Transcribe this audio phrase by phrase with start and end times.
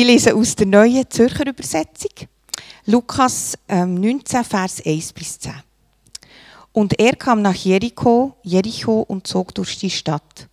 [0.00, 2.12] Ich lese aus der neuen Zürcher Übersetzung.
[2.86, 5.52] Lukas ähm, 19, Vers 1 bis 10.
[6.70, 10.46] Und er kam nach Jericho, Jericho und zog durch die Stadt.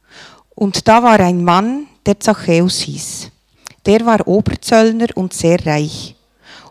[0.55, 3.29] Und da war ein Mann, der Zachäus hieß.
[3.85, 6.15] Der war Oberzöllner und sehr reich.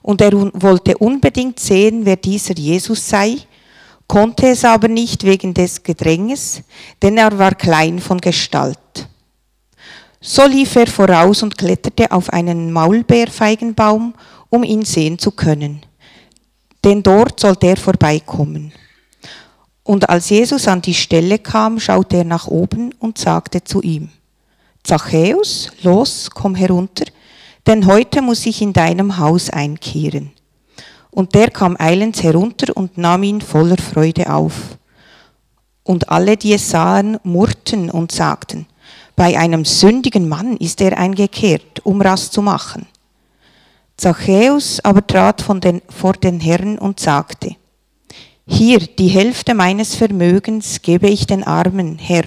[0.02, 3.36] Und er wollte unbedingt sehen, wer dieser Jesus sei,
[4.08, 6.60] konnte es aber nicht wegen des Gedränges,
[7.00, 9.08] denn er war klein von Gestalt.
[10.26, 14.14] So lief er voraus und kletterte auf einen Maulbeerfeigenbaum,
[14.48, 15.82] um ihn sehen zu können.
[16.82, 18.72] Denn dort sollte er vorbeikommen.
[19.82, 24.08] Und als Jesus an die Stelle kam, schaute er nach oben und sagte zu ihm,
[24.82, 27.04] Zachäus, los, komm herunter,
[27.66, 30.30] denn heute muss ich in deinem Haus einkehren.
[31.10, 34.78] Und der kam eilends herunter und nahm ihn voller Freude auf.
[35.82, 38.66] Und alle, die es sahen, murrten und sagten,
[39.16, 42.86] bei einem sündigen Mann ist er eingekehrt, um Rast zu machen.
[43.96, 47.56] Zachäus aber trat den, vor den Herrn und sagte,
[48.46, 52.24] hier, die Hälfte meines Vermögens gebe ich den Armen, Herr,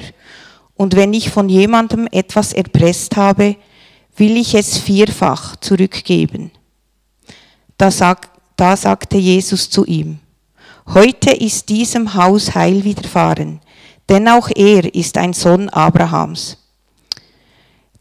[0.75, 3.55] und wenn ich von jemandem etwas erpresst habe,
[4.15, 6.51] will ich es vierfach zurückgeben.
[7.77, 10.19] Da, sag, da sagte Jesus zu ihm,
[10.93, 13.59] heute ist diesem Haus Heil widerfahren,
[14.09, 16.57] denn auch er ist ein Sohn Abrahams.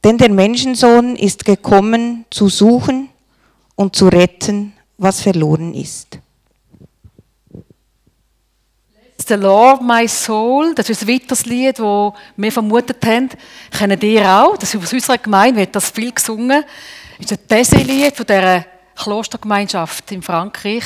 [0.06, 3.08] Denn der Menschensohn ist gekommen, zu suchen
[3.74, 6.20] und zu retten, was verloren ist.
[9.27, 13.30] The Lord, my soul, das ist ein weiteres Lied, das wir vermutet haben,
[13.77, 14.56] kennen ihr auch.
[14.56, 16.62] Das ist aus unserer Gemeinde, wird das viel gesungen.
[17.18, 20.84] Das ist ein Tese-Lied von dieser Klostergemeinschaft in Frankreich.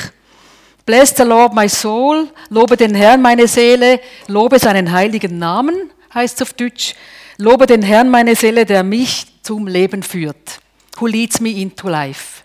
[0.86, 6.36] Bless the Lord, my soul, lobe den Herrn, meine Seele, lobe seinen heiligen Namen, heißt
[6.36, 6.94] es auf Deutsch.
[7.40, 10.60] Lobe den Herrn, meine Seele, der mich zum Leben führt.
[10.98, 12.42] Who leads me into life.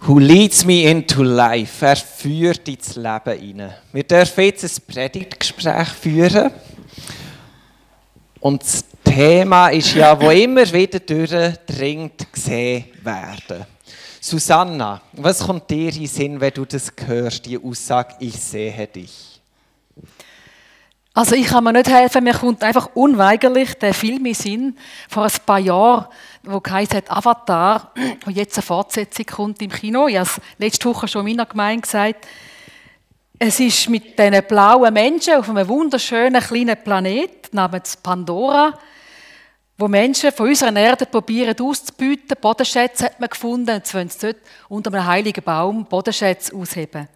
[0.00, 1.86] Who leads me into life.
[1.86, 3.74] Er führt ins Leben hinein.
[3.92, 6.50] Wir dürfen jetzt ein Predigtgespräch führen.
[8.40, 13.64] Und das Thema ist ja, wo immer wieder durchdringt gesehen werden.
[14.20, 18.88] Susanna, was kommt dir in den Sinn, wenn du das hörst, die Aussage, ich sehe
[18.88, 19.31] dich?
[21.14, 24.78] Also ich kann mir nicht helfen, mir kommt einfach unweigerlich der Film in Sinn
[25.10, 26.06] vor ein paar Jahren,
[26.42, 27.92] wo geheißen Avatar,
[28.24, 30.08] wo jetzt eine Fortsetzung kommt im Kino.
[30.08, 32.26] Ich habe es letzte Woche schon in meiner Gemeinde gesagt.
[33.38, 38.78] Es ist mit diesen blauen Menschen auf einem wunderschönen kleinen Planet namens Pandora,
[39.76, 42.38] wo Menschen von unserer Erde probieren auszubieten.
[42.40, 44.36] Bodenschätze hat man gefunden, wollen sie dort
[44.70, 47.08] unter einem heiligen Baum Bodenschätze ausheben.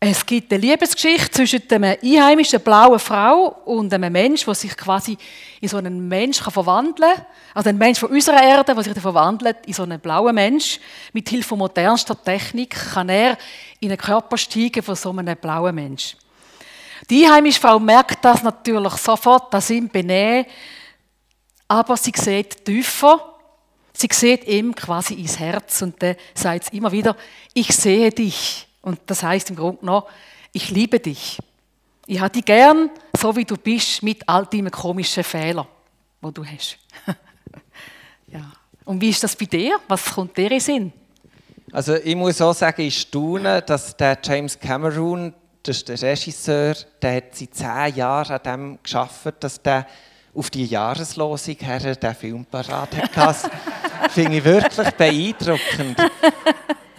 [0.00, 5.18] Es gibt eine Liebesgeschichte zwischen einer einheimischen blauen Frau und einem Mensch, der sich quasi
[5.60, 7.26] in so einen Mensch verwandeln kann.
[7.52, 10.78] Also ein Mensch von unserer Erde, der sich verwandelt in so einen blauen Mensch.
[11.12, 13.36] Mit Hilfe modernster Technik kann er
[13.80, 16.16] in den Körper steigen von so einem blauen Mensch.
[17.10, 20.46] Die einheimische Frau merkt das natürlich sofort, das ihm Benehmen,
[21.66, 23.34] aber sie sieht tiefer.
[23.92, 27.16] Sie sieht ihm quasi ins Herz und dann sagt sie immer wieder,
[27.52, 28.67] ich sehe dich.
[28.88, 30.06] Und das heißt im Grunde genommen,
[30.50, 31.38] ich liebe dich.
[32.06, 35.66] Ich habe dich gern, so wie du bist, mit all deinen komischen Fehlern,
[36.24, 36.78] die du hast.
[38.28, 38.50] ja.
[38.86, 39.78] Und wie ist das bei dir?
[39.88, 40.92] Was kommt dir in Sinn?
[41.70, 46.74] Also ich muss auch sagen, ich staune, dass der James Cameron, das ist der Regisseur,
[47.02, 49.86] der hat seit zehn Jahren an dem geschafft, dass der
[50.34, 53.14] auf die Jahreslosung her den Film parat hat.
[53.14, 53.50] Das
[54.12, 55.98] finde ich wirklich beeindruckend.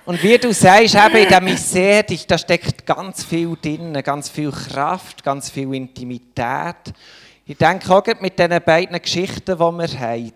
[0.09, 4.49] Und wie du sagst, eben in sehe dich, da steckt ganz viel drin, ganz viel
[4.49, 6.95] Kraft, ganz viel Intimität.
[7.45, 10.31] Ich denke auch mit diesen beiden Geschichten, die wir haben.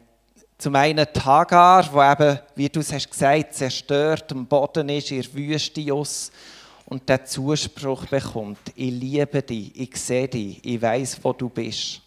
[0.60, 5.34] Zum einen Tagar, wo eben, wie du es hast gesagt, zerstört am Boden ist, der
[5.34, 6.32] Wüste aus
[6.86, 8.60] und der Zuspruch bekommt.
[8.76, 12.00] Ich liebe dich, ich sehe dich, ich weiß, wo du bist.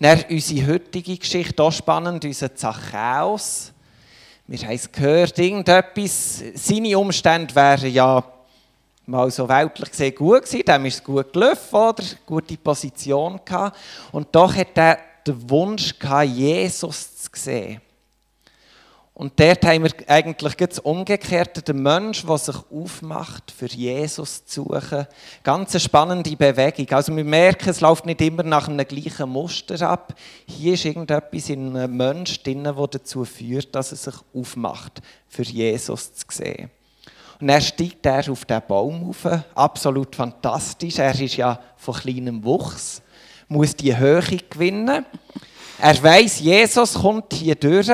[0.00, 3.73] Dann unsere heutige Geschichte, auch spannend, unser Zachäus
[4.46, 8.22] wir haben es gehört, irgendetwas, seine Umstände wären ja
[9.06, 12.04] mal so weltlich gesehen gut gewesen, dem ist es gut gelaufen, oder?
[12.26, 13.76] Gute Position gehabt.
[14.12, 17.80] Und doch hat er den Wunsch gehabt, Jesus zu sehen.
[19.16, 24.64] Und dort haben wir eigentlich das Umgekehrte, der Mensch, der sich aufmacht, für Jesus zu
[24.64, 25.06] suchen.
[25.44, 26.90] Ganz eine spannende Bewegung.
[26.90, 30.14] Also wir merken, es läuft nicht immer nach einem gleichen Muster ab.
[30.46, 35.44] Hier ist irgendetwas in einem Mensch drin, das dazu führt, dass er sich aufmacht, für
[35.44, 36.70] Jesus zu sehen.
[37.40, 40.98] Und er steigt er auf den Baum auf, absolut fantastisch.
[40.98, 43.00] Er ist ja von kleinem Wuchs,
[43.46, 45.06] muss die Höhe gewinnen.
[45.78, 47.88] Er weiß, Jesus kommt hier durch.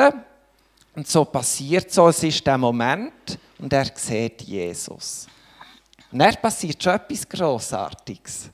[0.95, 5.27] Und so passiert so, es ist der Moment und er sieht Jesus.
[6.11, 8.51] Und dann passiert schon etwas Grossartiges.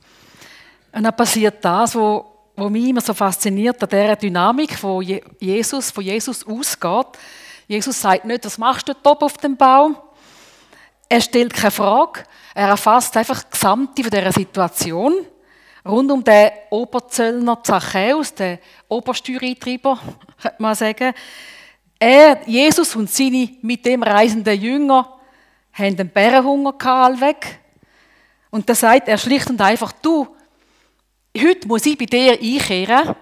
[0.91, 2.23] Und dann passiert das, was
[2.57, 7.07] wo mich immer so fasziniert an dieser Dynamik, wo Jesus, von Jesus ausgeht.
[7.67, 9.95] Jesus sagt nicht, was machst du dort auf dem Baum?
[11.07, 12.23] Er stellt keine Frage.
[12.55, 15.13] Er erfasst einfach die Gesamte von dieser Situation
[15.85, 18.57] rund um den Oberzöllner Zachäus, den
[18.87, 19.99] Obersteuereintreiber,
[20.41, 21.13] könnte man sagen.
[21.99, 25.17] Er, Jesus und seine mit dem reisenden Jünger
[25.73, 26.73] haben den Bärenhunger
[27.19, 27.59] weg.
[28.49, 30.27] Und da sagt er schlicht und einfach, du,
[31.37, 33.15] heute muss ich bei dir einkehren.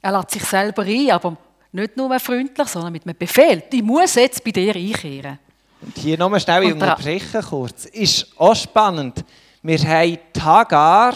[0.00, 1.36] Er lässt sich selber ein, aber
[1.72, 3.62] nicht nur freundlich, sondern mit einem Befehl.
[3.70, 5.38] Ich muss jetzt bei dir einkehren.
[5.80, 7.84] Und hier nochmal schnell ich unterbrechen kurz.
[7.86, 9.24] Ist auch spannend.
[9.62, 11.14] Wir haben Hagar,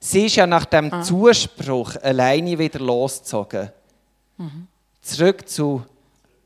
[0.00, 1.02] sie ist ja nach dem ah.
[1.02, 3.70] Zuspruch alleine wieder losgezogen.
[4.38, 4.68] Mhm.
[5.02, 5.84] Zurück zu,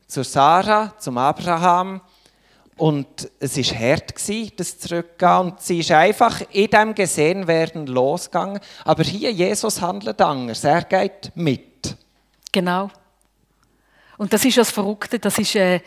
[0.07, 2.01] zu Sarah, zum Abraham.
[2.75, 4.13] Und es war hart,
[4.59, 5.37] das Zurückgehen.
[5.39, 8.59] Und sie ist einfach in dem Gesehenwerden losgegangen.
[8.83, 10.63] Aber hier, Jesus handelt anders.
[10.63, 11.95] Er geht mit.
[12.51, 12.89] Genau.
[14.17, 15.19] Und das ist das Verrückte.
[15.19, 15.79] Das ist, äh,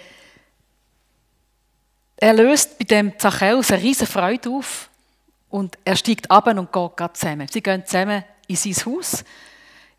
[2.17, 4.89] er löst bei dem Zachäus eine riesige Freude auf.
[5.49, 7.49] Und er steigt ab und geht zusammen.
[7.51, 9.25] Sie gehen zusammen in sein Haus.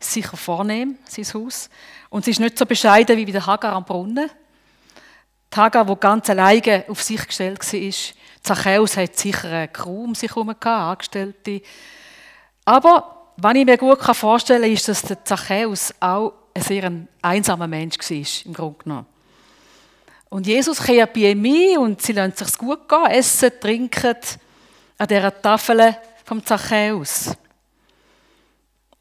[0.04, 1.70] Sicher vornehm, sein Haus.
[2.10, 4.30] Und sie ist nicht so bescheiden wie der Hagar am Brunnen.
[5.52, 7.92] Die Hagar, die ganz alleine auf sich gestellt war.
[8.42, 11.62] Zachäus hat sicher einen Crew um sich herum, Angestellte.
[12.64, 17.66] Aber was ich mir gut vorstellen kann, ist, dass der Zachäus auch ein sehr einsamer
[17.66, 19.06] Mensch war, im Grunde genommen.
[20.28, 24.16] Und Jesus kehrt bei ihm ein und sie lassen sich gut gehen, essen, trinken
[24.98, 27.36] an dieser Tafel vom Zachäus.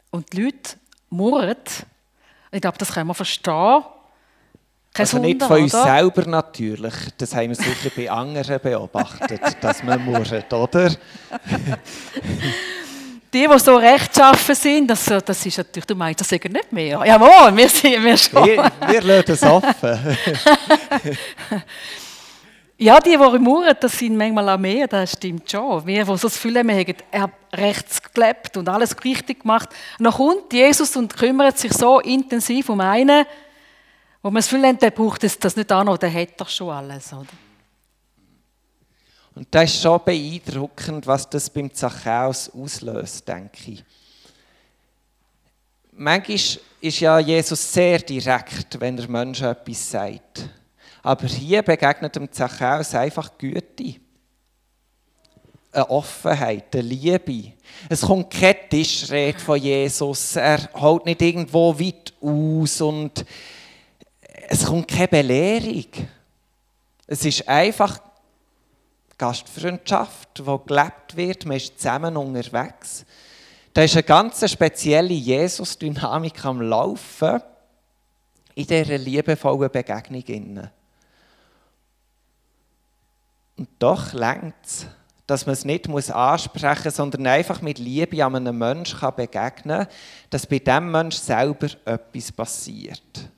[0.09, 0.77] Und die Leute
[1.11, 1.55] murren.
[2.51, 3.83] Ich glaube, das können wir verstehen.
[4.93, 5.83] Kein also nicht von uns oder?
[5.83, 10.89] selber natürlich, das haben wir sicher bei anderen beobachtet, dass man murrt, oder?
[13.33, 17.01] die, die so rechtschaffen sind, das, das ist natürlich, du meinst das sagen nicht mehr.
[17.05, 18.45] Jawohl, wir sind wir schon.
[18.45, 20.17] Wir, wir lassen es offen.
[22.81, 25.85] ja, die, die murren, das sind manchmal auch mehr, das stimmt schon.
[25.85, 29.69] Wir, die so das Gefühl haben, wir haben rechts gelebt und alles richtig gemacht.
[29.99, 33.25] Dann kommt Jesus und kümmert sich so intensiv um einen,
[34.23, 36.49] wo man das Gefühl hat, der braucht das, das nicht an, oder der hat doch
[36.49, 37.13] schon alles.
[37.13, 37.27] Oder?
[39.35, 43.83] Und das ist schon beeindruckend, was das beim Zachäus auslöst, denke ich.
[45.91, 46.39] Manchmal
[46.81, 50.49] ist ja Jesus sehr direkt, wenn er Menschen etwas sagt.
[51.03, 53.95] Aber hier begegnet dem Zachäus einfach Güte.
[55.71, 57.53] Eine Offenheit, eine Liebe.
[57.89, 60.35] Es kommt keine Tischrede von Jesus.
[60.35, 63.25] Er holt nicht irgendwo weit aus und
[64.49, 65.85] es kommt keine Belehrung.
[67.07, 67.99] Es ist einfach
[69.17, 71.45] Gastfreundschaft, wo gelebt wird.
[71.45, 73.05] Man ist zusammen unterwegs.
[73.73, 77.41] Da ist eine ganz spezielle Jesus-Dynamik am Laufen
[78.55, 80.69] in dieser liebevollen Begegnung.
[83.61, 84.87] Und doch längt es,
[85.27, 89.87] dass man es nicht ansprechen muss, sondern einfach mit Liebe an einem Menschen begegnen kann,
[90.31, 93.29] dass bei diesem Menschen selber etwas passiert.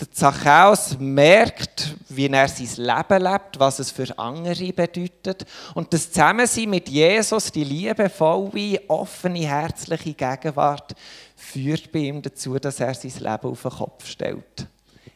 [0.00, 5.46] Der Zachäus merkt, wie er sein Leben lebt, was es für andere bedeutet.
[5.74, 10.96] Und das Zusammensein mit Jesus, die liebevolle, offene, herzliche Gegenwart,
[11.36, 14.66] führt bei ihm dazu, dass er sein Leben auf den Kopf stellt.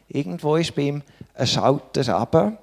[0.07, 1.01] Irgendwo ist bei ihm
[1.33, 2.57] ein Schalter runter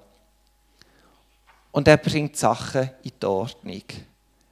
[1.74, 3.82] und er bringt Sachen in die Ordnung.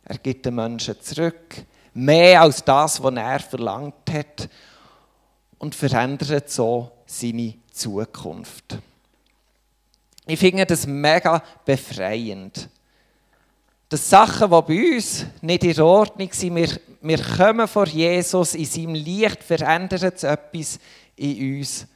[0.04, 1.54] Er gibt den Menschen zurück,
[1.94, 4.48] mehr als das, was er verlangt hat
[5.58, 8.76] und verändert so seine Zukunft.
[10.26, 12.68] Ich finde das mega befreiend.
[13.88, 18.64] Dass Sachen, die bei uns nicht in Ordnung sind, wir, wir kommen vor Jesus, in
[18.64, 20.80] seinem Licht verändert es etwas
[21.14, 21.86] in uns.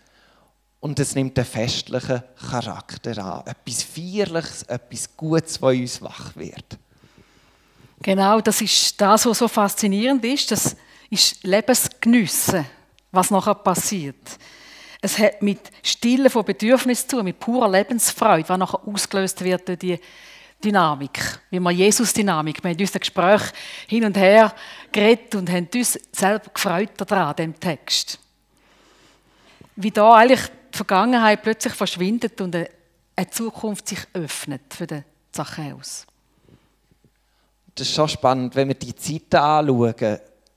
[0.81, 3.47] Und es nimmt einen festlichen Charakter an.
[3.47, 6.79] Etwas Feierliches, etwas Gutes, was uns wach wird.
[8.03, 10.51] Genau, das ist das, was so faszinierend ist.
[10.51, 10.77] Das
[11.11, 12.65] ist Lebensgenüsse,
[13.11, 14.39] was nachher passiert.
[15.01, 19.79] Es hat mit Stillen von Bedürfnissen zu, mit purer Lebensfreude, was nachher ausgelöst wird durch
[19.79, 20.01] die
[20.65, 22.63] Dynamik, wie man Jesus-Dynamik.
[22.63, 23.43] Wir haben unser Gespräch
[23.87, 24.55] hin und her
[24.91, 28.19] geredet und haben uns selber gefreut daran, dem Text.
[29.77, 30.41] Wie da eigentlich
[30.77, 36.07] Vergangenheit plötzlich verschwindet und eine Zukunft sich öffnet für den Zachäus.
[37.75, 39.95] Das ist schon spannend, wenn wir die Zeiten anschauen.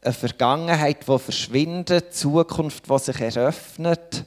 [0.02, 4.26] eine Vergangenheit, die verschwindet, Zukunft, die sich eröffnet.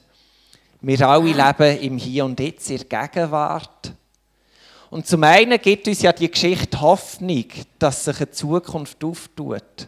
[0.81, 3.93] Wir alle leben im Hier und Jetzt, in der Gegenwart.
[4.89, 7.45] Und zum einen gibt uns ja die Geschichte Hoffnung,
[7.79, 9.87] dass sich eine Zukunft auftut.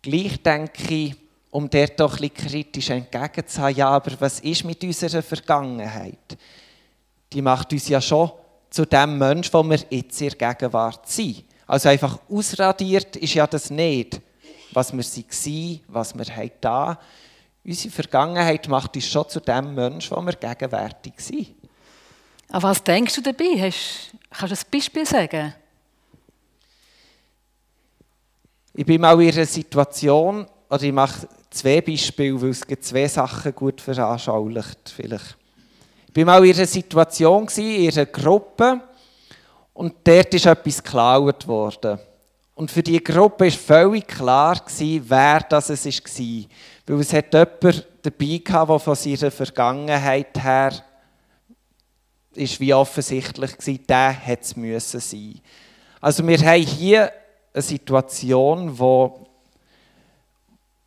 [0.00, 1.16] Gleich denke ich,
[1.54, 6.36] um dort doch ein bisschen kritisch entgegenzuhaben, ja, aber was ist mit unserer Vergangenheit?
[7.32, 8.32] Die macht uns ja schon
[8.70, 11.44] zu dem Mensch, wo wir jetzt in der Gegenwart sind.
[11.64, 14.20] Also einfach ausradiert ist ja das nicht,
[14.72, 16.98] was wir waren, was wir haben da.
[17.64, 21.54] Unsere Vergangenheit macht uns schon zu dem Mensch, wo wir gegenwärtig sind.
[22.48, 23.60] An was denkst du dabei?
[23.60, 25.54] Hast, kannst du ein Beispiel sagen?
[28.74, 33.54] Ich bin mal in einer Situation, oder ich mache zwei Beispiele, weil es zwei Sachen
[33.54, 35.36] gut veranschaulicht vielleicht.
[36.10, 38.80] Ich war mal in einer Situation, in einer Gruppe,
[39.72, 41.98] und dort ist etwas geklaut worden.
[42.54, 46.44] Und für die Gruppe war völlig klar, wer das es war.
[46.86, 50.72] Weil es hat jemand dabei gehabt, der von seiner Vergangenheit her
[52.34, 55.40] ist wie offensichtlich war, der hätte es müssen sein.
[56.00, 57.10] Also wir haben hier
[57.52, 59.26] eine Situation, wo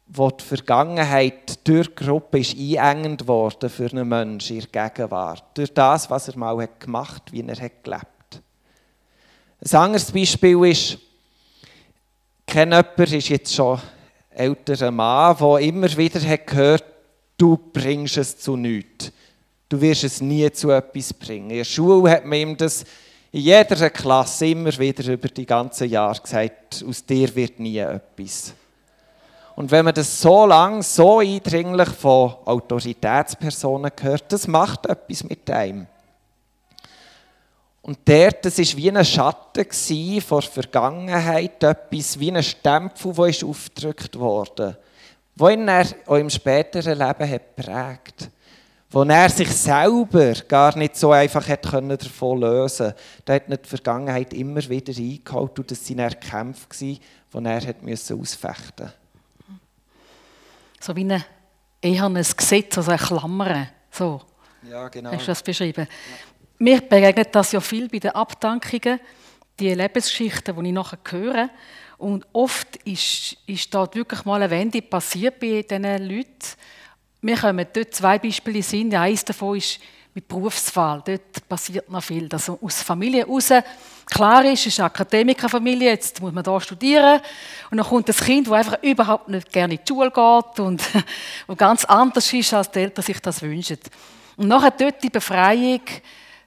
[0.09, 5.43] wo die Vergangenheit durch die Gruppe ist einengend worden für einen Menschen in der Gegenwart.
[5.53, 8.41] Durch das, was er mal hat gemacht hat, wie er hat gelebt
[9.61, 10.97] Ein anderes Beispiel ist,
[12.45, 13.79] kennt jemand, ist jetzt schon
[14.29, 16.83] älterer Mann, der immer wieder hat gehört
[17.37, 19.11] du bringst es zu nichts.
[19.69, 21.51] Du wirst es nie zu etwas bringen.
[21.51, 22.83] In der Schule hat man ihm das
[23.31, 28.53] in jeder Klasse immer wieder über die ganzen Jahre gesagt, aus dir wird nie etwas.
[29.57, 35.49] Und wenn man das so lang, so eindringlich von Autoritätspersonen hört, das macht etwas mit
[35.49, 35.87] einem.
[37.81, 43.25] Und dort, das war wie ein Schatten vor der Vergangenheit, etwas wie ein Stempel, der
[43.25, 44.77] ist aufgedrückt wurde,
[45.35, 48.29] wo ihn er auch im späteren Leben hat prägt
[48.91, 53.01] wo er sich selber gar nicht so einfach hätte davon lösen konnte.
[53.25, 56.99] Da hat die Vergangenheit immer wieder eingeholt und das waren Kämpfe, die
[57.33, 58.93] er ausfechten musste
[60.79, 61.23] so wie ein,
[61.81, 63.67] eher ein Gesetz, also eine Klammer.
[63.91, 64.21] So.
[64.69, 65.11] Ja, genau.
[65.11, 65.87] Hast du das beschrieben?
[65.89, 66.15] Ja.
[66.59, 68.99] Mir begegnet das ja viel bei den Abdankungen,
[69.59, 71.49] die Lebensgeschichten, die ich nachher höre.
[71.97, 76.27] Und oft ist, ist dort wirklich mal eine Wende passiert bei diesen Leuten.
[77.21, 78.93] Wir kommen dort zwei Beispiele sind.
[78.93, 79.79] Eines davon ist
[80.17, 81.03] mit Berufswahl.
[81.05, 82.27] Dort passiert noch viel.
[82.27, 83.49] Dass aus Familie heraus
[84.07, 87.21] klar ist, es ist eine Akademikerfamilie, jetzt muss man da studieren.
[87.69, 90.81] Und dann kommt das Kind, das einfach überhaupt nicht gerne in die Schule geht und,
[91.47, 93.77] und ganz anders ist, als die Eltern sich das wünschen.
[94.37, 95.81] Und nachher dort die Befreiung,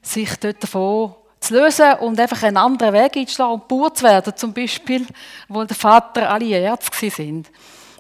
[0.03, 4.37] sich dort davon zu lösen und einfach einen anderen Weg einzuschlagen und Bauer zu werden,
[4.37, 5.07] zum Beispiel,
[5.49, 7.49] wo der Vater alle Ärzte sind.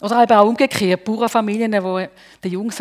[0.00, 2.73] Oder eben auch umgekehrt, Bauernfamilien, wo der Junge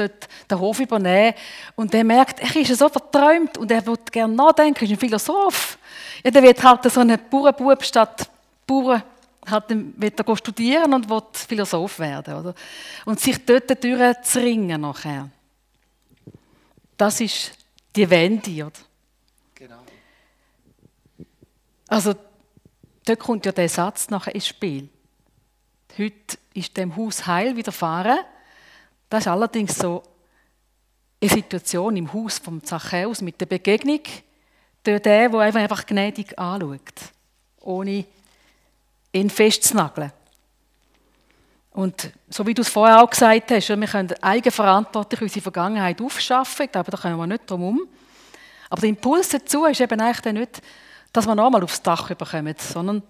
[0.50, 1.34] den Hof übernehmen
[1.76, 5.00] und der merkt, er ist so verträumt und er wird gerne nachdenken, er ist ein
[5.00, 5.78] Philosoph.
[6.24, 8.30] Ja, der wird halt so ein Bauernbub statt
[8.66, 9.04] Bauern
[9.50, 12.34] halt, wird er studieren und will Philosoph werden.
[12.36, 12.56] Oder?
[13.06, 15.30] Und sich dort durchzuringen nachher.
[16.96, 17.52] Das ist
[17.96, 18.52] die Wende.
[18.66, 18.72] Oder?
[19.56, 19.80] Genau.
[21.88, 22.14] Also,
[23.06, 24.90] dort kommt ja der Satz nachher ins Spiel.
[26.00, 28.20] Heute ist dem Haus Heil widerfahren.
[29.10, 30.02] Das ist allerdings so
[31.22, 34.00] eine Situation im Haus vom Zachäus mit der Begegnung
[34.82, 36.80] durch den, der einfach gnädig anschaut,
[37.60, 38.06] ohne
[39.12, 40.14] ihn festzunageln.
[41.72, 46.66] Und so wie du es vorher auch gesagt hast, wir können eigenverantwortlich unsere Vergangenheit aufschaffen.
[46.66, 47.88] Ich glaube, da kommen wir nicht drum herum.
[48.70, 50.62] Aber der Impuls dazu ist eben eigentlich nicht,
[51.12, 53.04] dass wir nochmal aufs Dach bekommen, sondern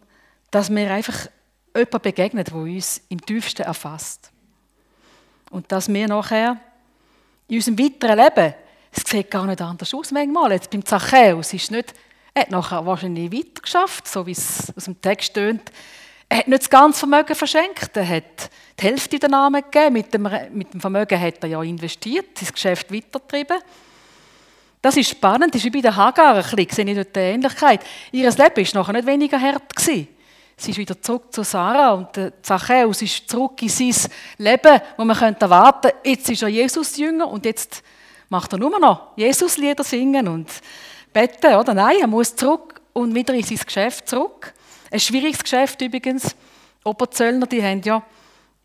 [0.49, 1.27] dass wir einfach
[1.75, 4.31] jemand begegnet, der uns im tiefsten erfasst.
[5.49, 6.57] Und dass wir nachher
[7.47, 8.53] in unserem weiteren Leben,
[8.91, 11.93] es sieht gar nicht anders aus manchmal, jetzt beim Zachäus ist nicht,
[12.33, 15.71] er hat nachher wahrscheinlich weiter geschafft, so wie es aus dem Text stöhnt.
[16.27, 18.49] Er hat nicht das ganze Vermögen verschenkt, er hat
[18.79, 22.49] die Hälfte der Namen gegeben, mit dem, mit dem Vermögen hat er ja investiert, sein
[22.53, 23.57] Geschäft weitergetrieben.
[24.81, 27.19] Das ist spannend, das ist wie bei den Hagar ein bisschen, sehe ich dort die
[27.19, 27.81] Ähnlichkeit.
[28.11, 29.75] Ihr Leben war nachher nicht weniger hart.
[29.75, 30.07] Gewesen.
[30.59, 33.95] Sie ist wieder zurück zu Sarah und der Zachäus ist zurück in sein
[34.37, 37.81] Leben, wo man könnte erwarten, jetzt ist er Jesus-Jünger und jetzt
[38.27, 40.49] macht er nur noch Jesus-Lieder singen und
[41.13, 41.73] beten, oder?
[41.73, 44.53] Nein, er muss zurück und wieder in sein Geschäft zurück.
[44.91, 46.35] Ein schwieriges Geschäft übrigens.
[46.83, 48.03] Oberzöllner, die haben ja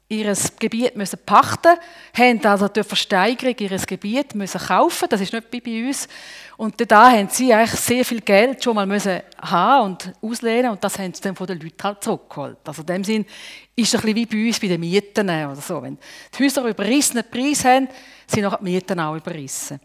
[0.09, 1.77] ihr Gebiet müssen pachten,
[2.17, 5.09] haben also durch Versteigerung ihr Gebiet müssen kaufen.
[5.09, 6.09] Das ist nicht bei uns.
[6.57, 10.85] Und da haben sie eigentlich sehr viel Geld schon mal müssen haben und auslehnen und
[10.85, 12.59] das haben sie dann von den Leuten halt zurückgeholt.
[12.65, 13.27] Also in dem Sinn
[13.75, 15.83] ist es ein bisschen wie bei uns bei den Mieten oder so.
[15.83, 15.99] Wenn
[16.37, 17.89] die Häuser überrissenen Preis haben,
[18.27, 19.81] sind auch die Mieten auch überrissen.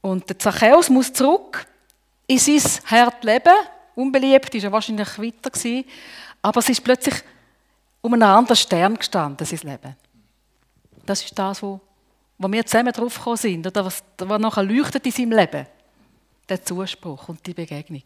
[0.00, 1.66] Und der Zachäus muss zurück
[2.26, 3.54] in sein Herdleben.
[3.94, 5.84] Unbeliebt war er wahrscheinlich weiter gewesen,
[6.42, 7.14] aber es ist plötzlich
[8.04, 9.96] um einen anderen Stern gestanden, sein Leben.
[11.06, 11.80] Das ist das, wo,
[12.36, 15.66] wo wir zusammen drauf gekommen sind, oder was, was nachher leuchtet in seinem Leben.
[16.46, 18.02] Der Zuspruch und die Begegnung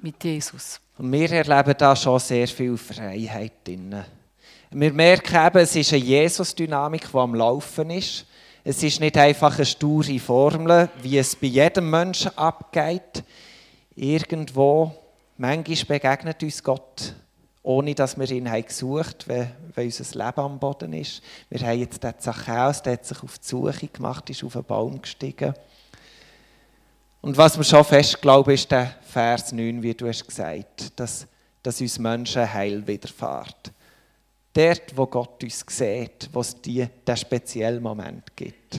[0.00, 0.80] mit Jesus.
[0.96, 3.94] Und wir erleben da schon sehr viel Freiheit drin.
[4.70, 8.24] Wir merken eben, es ist eine Jesus-Dynamik, die am Laufen ist.
[8.64, 13.22] Es ist nicht einfach eine sture Formel, wie es bei jedem Menschen abgeht.
[13.96, 14.92] Irgendwo,
[15.36, 17.14] manchmal begegnet uns Gott
[17.64, 21.22] ohne dass wir ihn haben gesucht haben, weil, unser Leben am Boden ist.
[21.48, 24.66] Wir haben jetzt den Zachäus, der hat sich auf die Suche gemacht, ist auf einen
[24.66, 25.54] Baum gestiegen.
[27.22, 31.26] Und was wir schon fest glauben, ist der Vers 9, wie du hast gesagt, dass,
[31.62, 33.72] dass uns Menschen Heil widerfährt.
[34.52, 38.78] Dort, wo Gott uns sieht, wo es die, den speziellen Moment gibt.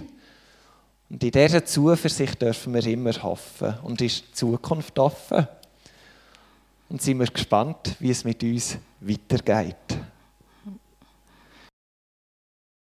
[1.09, 3.79] Und in dieser Zuversicht dürfen wir immer hoffen.
[3.81, 5.47] Und ist die Zukunft offen?
[6.89, 9.75] Und sind wir gespannt, wie es mit uns weitergeht.